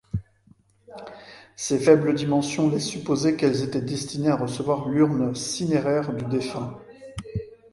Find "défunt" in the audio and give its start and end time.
6.25-6.75